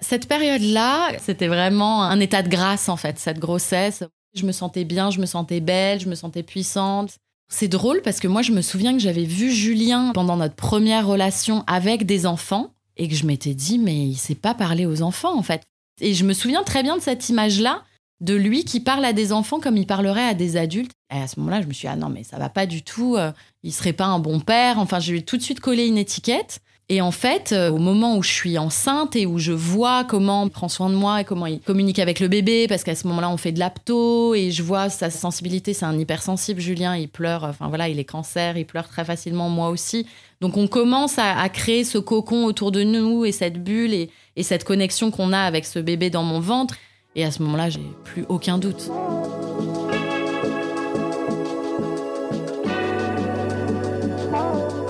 [0.00, 4.02] Cette période-là, c'était vraiment un état de grâce, en fait, cette grossesse.
[4.34, 7.18] Je me sentais bien, je me sentais belle, je me sentais puissante.
[7.48, 11.06] C'est drôle parce que moi, je me souviens que j'avais vu Julien pendant notre première
[11.06, 15.00] relation avec des enfants et que je m'étais dit, mais il sait pas parler aux
[15.00, 15.62] enfants, en fait.
[16.02, 17.82] Et je me souviens très bien de cette image-là,
[18.20, 20.92] de lui qui parle à des enfants comme il parlerait à des adultes.
[21.10, 22.82] Et à ce moment-là, je me suis dit, ah non, mais ça va pas du
[22.82, 23.32] tout, euh,
[23.62, 24.78] il serait pas un bon père.
[24.78, 26.60] Enfin, je lui tout de suite collé une étiquette.
[26.92, 30.46] Et en fait, euh, au moment où je suis enceinte et où je vois comment
[30.46, 33.06] il prend soin de moi et comment il communique avec le bébé, parce qu'à ce
[33.06, 37.08] moment-là, on fait de l'apto et je vois sa sensibilité, c'est un hypersensible, Julien, il
[37.08, 40.04] pleure, enfin voilà, il est cancer, il pleure très facilement, moi aussi.
[40.40, 44.42] Donc on commence à, créer ce cocon autour de nous et cette bulle et, et
[44.42, 46.74] cette connexion qu'on a avec ce bébé dans mon ventre.
[47.14, 48.90] Et à ce moment-là, j'ai plus aucun doute.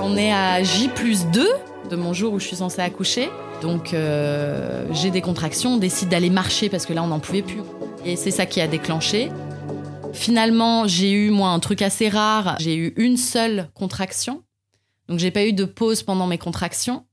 [0.02, 1.46] On est à J plus 2
[1.90, 3.28] de mon jour où je suis censée accoucher.
[3.60, 7.42] Donc euh, j'ai des contractions, on décide d'aller marcher parce que là on n'en pouvait
[7.42, 7.62] plus.
[8.04, 9.30] Et c'est ça qui a déclenché.
[10.12, 14.42] Finalement, j'ai eu moi un truc assez rare, j'ai eu une seule contraction.
[15.08, 17.04] Donc j'ai pas eu de pause pendant mes contractions.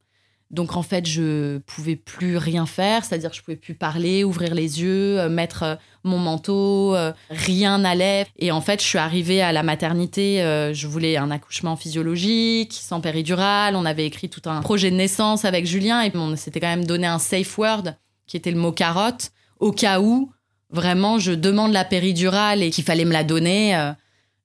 [0.50, 4.82] Donc en fait, je pouvais plus rien faire, c'est-à-dire je pouvais plus parler, ouvrir les
[4.82, 8.26] yeux, euh, mettre euh, mon manteau, euh, rien n'allait.
[8.40, 10.40] Et en fait, je suis arrivée à la maternité,
[10.74, 13.76] je voulais un accouchement physiologique, sans péridurale.
[13.76, 16.86] On avait écrit tout un projet de naissance avec Julien et on s'était quand même
[16.86, 20.32] donné un safe word qui était le mot carotte, au cas où
[20.70, 23.92] vraiment je demande la péridurale et qu'il fallait me la donner,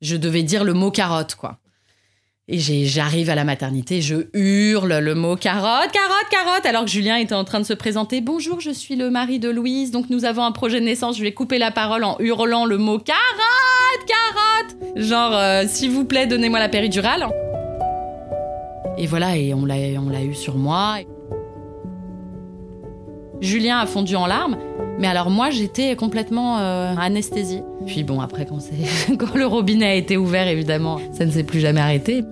[0.00, 1.58] je devais dire le mot carotte, quoi.
[2.48, 7.14] Et j'arrive à la maternité, je hurle le mot carotte, carotte, carotte, alors que Julien
[7.18, 8.20] était en train de se présenter.
[8.20, 11.16] Bonjour, je suis le mari de Louise, donc nous avons un projet de naissance.
[11.16, 14.76] Je ai coupé la parole en hurlant le mot carotte, carotte.
[14.96, 17.28] Genre, euh, s'il vous plaît, donnez-moi la péridurale.
[18.98, 20.96] Et voilà, et on l'a eu sur moi.
[23.40, 24.58] Julien a fondu en larmes.
[24.98, 27.62] Mais alors moi, j'étais complètement euh, anesthésiée.
[27.86, 28.58] Puis bon, après, quand,
[29.18, 32.24] quand le robinet a été ouvert, évidemment, ça ne s'est plus jamais arrêté.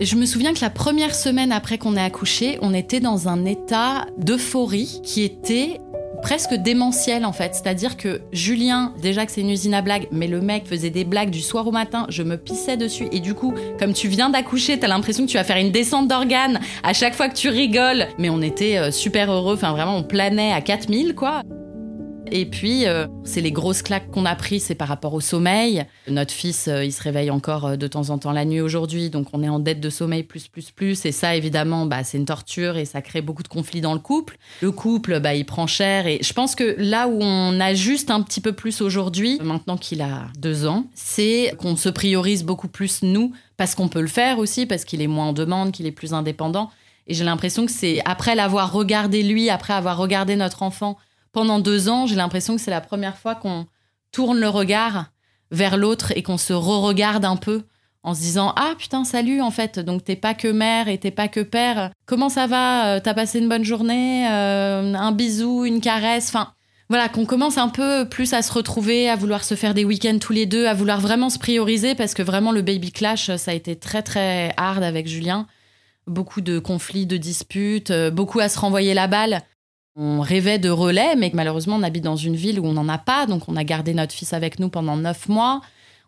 [0.00, 3.44] Je me souviens que la première semaine après qu'on ait accouché, on était dans un
[3.44, 5.80] état d'euphorie qui était
[6.24, 7.54] presque démentiel en fait.
[7.54, 11.04] C'est-à-dire que Julien, déjà que c'est une usine à blagues, mais le mec faisait des
[11.04, 13.08] blagues du soir au matin, je me pissais dessus.
[13.12, 16.08] Et du coup, comme tu viens d'accoucher, t'as l'impression que tu vas faire une descente
[16.08, 18.06] d'organes à chaque fois que tu rigoles.
[18.18, 21.42] Mais on était euh, super heureux, enfin vraiment on planait à 4000 quoi.
[22.36, 25.86] Et puis, euh, c'est les grosses claques qu'on a prises, c'est par rapport au sommeil.
[26.08, 29.08] Notre fils, euh, il se réveille encore euh, de temps en temps la nuit aujourd'hui,
[29.08, 31.06] donc on est en dette de sommeil plus, plus, plus.
[31.06, 34.00] Et ça, évidemment, bah, c'est une torture et ça crée beaucoup de conflits dans le
[34.00, 34.36] couple.
[34.62, 36.08] Le couple, bah, il prend cher.
[36.08, 40.02] Et je pense que là où on ajuste un petit peu plus aujourd'hui, maintenant qu'il
[40.02, 44.40] a deux ans, c'est qu'on se priorise beaucoup plus nous, parce qu'on peut le faire
[44.40, 46.72] aussi, parce qu'il est moins en demande, qu'il est plus indépendant.
[47.06, 50.98] Et j'ai l'impression que c'est après l'avoir regardé lui, après avoir regardé notre enfant,
[51.34, 53.66] pendant deux ans, j'ai l'impression que c'est la première fois qu'on
[54.12, 55.06] tourne le regard
[55.50, 57.64] vers l'autre et qu'on se re-regarde un peu
[58.02, 59.78] en se disant ah putain salut en fait.
[59.78, 61.90] Donc t'es pas que mère et t'es pas que père.
[62.06, 62.94] Comment ça va?
[62.94, 64.28] Euh, t'as passé une bonne journée?
[64.30, 66.52] Euh, un bisou une caresse enfin
[66.90, 70.18] voilà qu'on commence un peu plus à se retrouver à vouloir se faire des week-ends
[70.20, 73.50] tous les deux à vouloir vraiment se prioriser parce que vraiment le baby clash ça
[73.50, 75.46] a été très très hard avec Julien.
[76.06, 79.40] Beaucoup de conflits de disputes euh, beaucoup à se renvoyer la balle
[79.96, 82.98] on rêvait de relais, mais malheureusement, on habite dans une ville où on n'en a
[82.98, 83.26] pas.
[83.26, 85.60] Donc, on a gardé notre fils avec nous pendant neuf mois.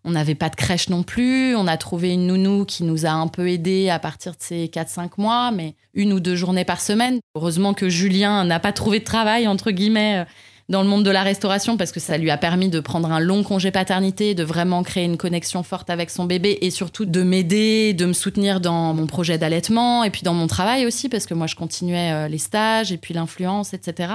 [0.04, 1.54] On n'avait pas de crèche non plus.
[1.56, 4.66] On a trouvé une nounou qui nous a un peu aidés à partir de ces
[4.66, 7.18] 4-5 mois, mais une ou deux journées par semaine.
[7.36, 10.24] Heureusement que Julien n'a pas trouvé de travail, entre guillemets,
[10.68, 13.20] dans le monde de la restauration parce que ça lui a permis de prendre un
[13.20, 17.22] long congé paternité, de vraiment créer une connexion forte avec son bébé et surtout de
[17.22, 21.26] m'aider, de me soutenir dans mon projet d'allaitement et puis dans mon travail aussi parce
[21.26, 24.14] que moi je continuais euh, les stages et puis l'influence, etc.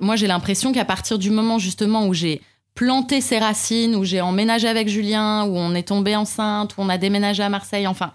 [0.00, 2.40] Moi j'ai l'impression qu'à partir du moment justement où j'ai
[2.74, 6.88] planté ses racines, où j'ai emménagé avec Julien, où on est tombé enceinte, où on
[6.88, 8.12] a déménagé à Marseille, enfin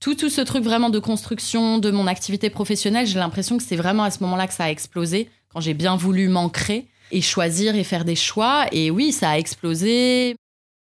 [0.00, 3.76] tout, tout ce truc vraiment de construction de mon activité professionnelle, j'ai l'impression que c'est
[3.76, 7.74] vraiment à ce moment-là que ça a explosé, quand j'ai bien voulu m'ancrer et choisir
[7.74, 8.66] et faire des choix.
[8.72, 10.36] Et oui, ça a explosé.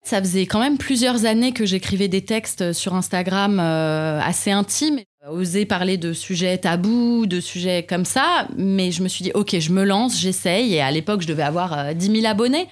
[0.04, 5.00] Ça faisait quand même plusieurs années que j'écrivais des textes sur Instagram euh, assez intimes,
[5.28, 9.58] oser parler de sujets tabous, de sujets comme ça, mais je me suis dit, ok,
[9.58, 12.68] je me lance, j'essaye, et à l'époque, je devais avoir 10 euh, 000 abonnés.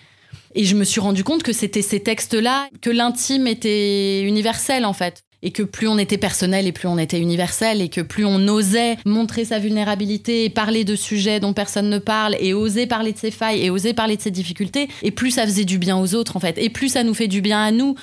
[0.55, 4.95] Et je me suis rendu compte que c'était ces textes-là, que l'intime était universel en
[4.95, 5.23] fait.
[5.47, 8.49] Et que plus on était personnel et plus on était universel et que plus on
[8.49, 13.19] osait montrer sa vulnérabilité parler de sujets dont personne ne parle et oser parler de
[13.19, 16.17] ses failles et oser parler de ses difficultés et plus ça faisait du bien aux
[16.17, 17.95] autres en fait et plus ça nous fait du bien à nous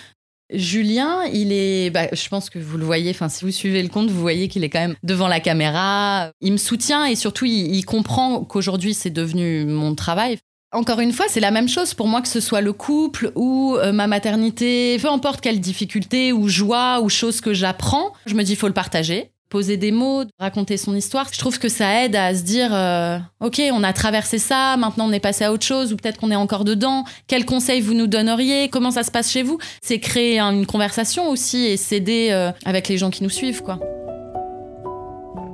[0.53, 4.11] Julien, il est, bah, je pense que vous le voyez, si vous suivez le compte,
[4.11, 6.31] vous voyez qu'il est quand même devant la caméra.
[6.41, 10.37] Il me soutient et surtout il, comprend qu'aujourd'hui c'est devenu mon travail.
[10.73, 13.75] Encore une fois, c'est la même chose pour moi que ce soit le couple ou
[13.77, 18.41] euh, ma maternité, peu importe quelle difficulté ou joie ou chose que j'apprends, je me
[18.41, 21.27] dis faut le partager poser des mots, raconter son histoire.
[21.31, 25.07] Je trouve que ça aide à se dire, euh, ok, on a traversé ça, maintenant
[25.07, 27.03] on est passé à autre chose, ou peut-être qu'on est encore dedans.
[27.27, 28.69] Quels conseils vous nous donneriez?
[28.69, 29.59] Comment ça se passe chez vous?
[29.83, 33.79] C'est créer une conversation aussi et s'aider euh, avec les gens qui nous suivent, quoi.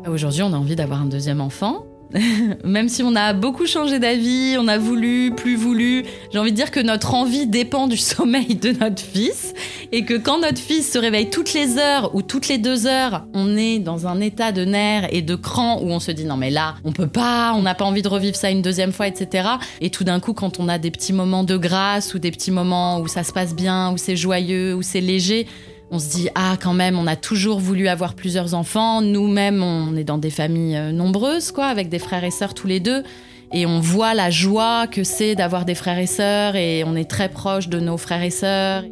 [0.07, 1.83] Aujourd'hui, on a envie d'avoir un deuxième enfant.
[2.63, 6.55] Même si on a beaucoup changé d'avis, on a voulu, plus voulu, j'ai envie de
[6.55, 9.53] dire que notre envie dépend du sommeil de notre fils
[9.91, 13.25] et que quand notre fils se réveille toutes les heures ou toutes les deux heures,
[13.33, 16.37] on est dans un état de nerfs et de cran où on se dit non
[16.37, 19.07] mais là, on peut pas, on n'a pas envie de revivre ça une deuxième fois,
[19.07, 19.47] etc.
[19.81, 22.51] Et tout d'un coup, quand on a des petits moments de grâce ou des petits
[22.51, 25.47] moments où ça se passe bien, où c'est joyeux, où c'est léger,
[25.91, 29.01] on se dit ah quand même on a toujours voulu avoir plusieurs enfants.
[29.01, 32.67] Nous-mêmes on est dans des familles euh, nombreuses quoi avec des frères et sœurs tous
[32.67, 33.03] les deux.
[33.51, 37.09] Et on voit la joie que c'est d'avoir des frères et sœurs et on est
[37.09, 38.83] très proche de nos frères et sœurs.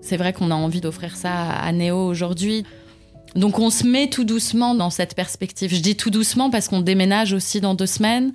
[0.00, 2.64] C'est vrai qu'on a envie d'offrir ça à Néo aujourd'hui.
[3.34, 5.74] Donc on se met tout doucement dans cette perspective.
[5.74, 8.32] Je dis tout doucement parce qu'on déménage aussi dans deux semaines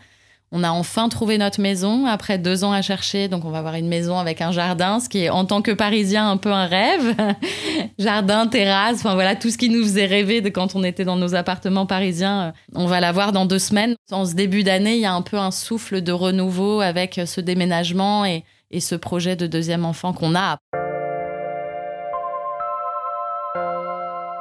[0.52, 3.28] on a enfin trouvé notre maison après deux ans à chercher.
[3.28, 5.72] Donc, on va avoir une maison avec un jardin, ce qui est en tant que
[5.72, 7.16] Parisien un peu un rêve.
[8.00, 11.18] jardin, terrasse, enfin voilà, tout ce qui nous faisait rêver de quand on était dans
[11.18, 12.42] nos appartements parisiens.
[12.42, 13.96] Euh, on va l'avoir dans deux semaines.
[14.12, 17.42] En ce début d'année, il y a un peu un souffle de renouveau avec ce
[17.42, 20.58] déménagement et, et ce projet de deuxième enfant qu'on a.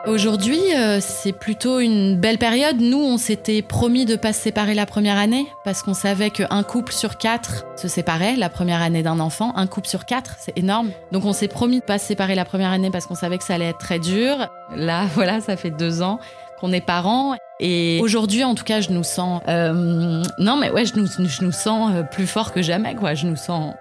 [0.09, 2.81] Aujourd'hui, euh, c'est plutôt une belle période.
[2.81, 6.63] Nous, on s'était promis de pas se séparer la première année parce qu'on savait qu'un
[6.63, 9.53] couple sur quatre se séparait la première année d'un enfant.
[9.55, 10.93] Un couple sur quatre, c'est énorme.
[11.13, 13.45] Donc, on s'est promis de pas se séparer la première année parce qu'on savait que
[13.45, 14.49] ça allait être très dur.
[14.75, 16.21] Là, voilà, ça fait deux ans
[16.59, 17.37] qu'on est parents.
[17.61, 19.43] Et aujourd'hui, en tout cas, je nous sens.
[19.47, 23.13] Euh, non, mais ouais, je nous, je nous sens euh, plus fort que jamais, quoi.
[23.13, 23.75] Je nous sens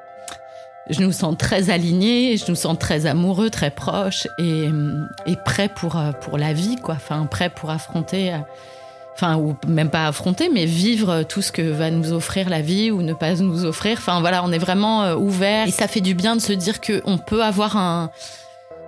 [0.90, 4.70] je nous sens très alignés, je nous sens très amoureux, très proches et,
[5.26, 6.96] et prêts pour, euh, pour la vie, quoi.
[6.96, 8.38] Enfin, prêts pour affronter, euh,
[9.16, 12.92] enfin, ou même pas affronter, mais vivre tout ce que va nous offrir la vie
[12.92, 13.98] ou ne pas nous offrir.
[13.98, 16.80] Enfin, voilà, on est vraiment euh, ouvert et ça fait du bien de se dire
[16.82, 18.10] qu'on peut avoir un,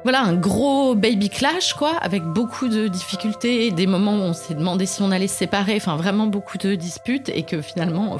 [0.03, 4.53] voilà, un gros baby clash, quoi, avec beaucoup de difficultés, des moments où on s'est
[4.53, 8.17] demandé si on allait se séparer, enfin, vraiment beaucoup de disputes et que finalement,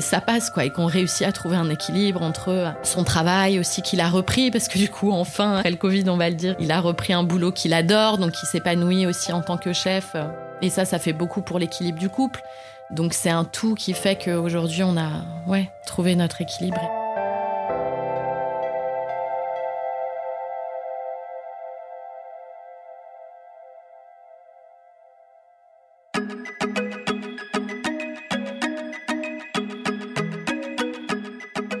[0.00, 4.00] ça passe quoi et qu'on réussit à trouver un équilibre entre son travail aussi qu'il
[4.00, 6.72] a repris parce que du coup enfin après le Covid on va le dire il
[6.72, 10.16] a repris un boulot qu'il adore donc il s'épanouit aussi en tant que chef
[10.62, 12.42] et ça ça fait beaucoup pour l'équilibre du couple
[12.90, 15.10] donc c'est un tout qui fait qu'aujourd'hui on a
[15.46, 17.01] ouais trouvé notre équilibre.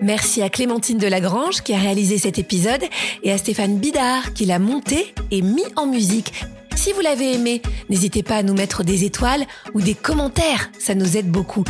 [0.02, 2.82] Merci à Clémentine Delagrange qui a réalisé cet épisode
[3.22, 6.32] et à Stéphane Bidard qui l'a monté et mis en musique.
[6.74, 10.96] Si vous l'avez aimé, n'hésitez pas à nous mettre des étoiles ou des commentaires, ça
[10.96, 11.64] nous aide beaucoup.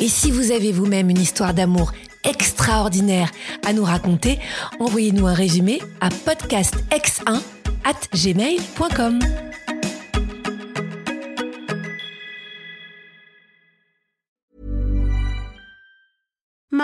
[0.00, 3.32] Et si vous avez vous-même une histoire d'amour extraordinaire
[3.66, 4.38] à nous raconter,
[4.78, 7.40] envoyez-nous un résumé à podcastx1
[7.84, 9.18] at gmail.com.